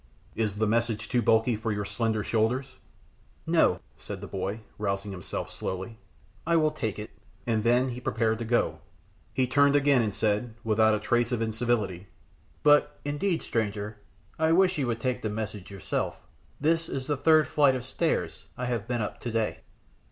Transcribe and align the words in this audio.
Is 0.33 0.55
the 0.55 0.65
message 0.65 1.07
too 1.09 1.21
bulky 1.21 1.55
for 1.55 1.71
your 1.71 1.85
slender 1.85 2.23
shoulders?" 2.23 2.77
"No," 3.45 3.81
said 3.97 4.19
the 4.19 4.25
boy, 4.25 4.61
rousing 4.79 5.11
himself 5.11 5.51
slowly, 5.51 5.99
"I 6.43 6.55
will 6.55 6.71
take 6.71 6.97
it," 6.97 7.11
and 7.45 7.63
then 7.63 7.89
he 7.89 7.99
prepared 8.01 8.39
to 8.39 8.45
go. 8.45 8.79
He 9.31 9.45
turned 9.45 9.75
again 9.75 10.01
and 10.01 10.11
said, 10.11 10.55
without 10.63 10.95
a 10.95 10.99
trace 10.99 11.31
of 11.31 11.43
incivility, 11.43 12.07
"But 12.63 12.97
indeed, 13.05 13.43
stranger, 13.43 13.97
I 14.39 14.53
wish 14.53 14.79
you 14.79 14.87
would 14.87 14.99
take 14.99 15.21
the 15.21 15.29
message 15.29 15.69
yourself. 15.69 16.19
This 16.59 16.89
is 16.89 17.05
the 17.05 17.15
third 17.15 17.45
flight 17.45 17.75
of 17.75 17.85
stairs 17.85 18.45
I 18.57 18.65
have 18.65 18.87
been 18.87 19.03
up 19.03 19.19
today." 19.19 19.59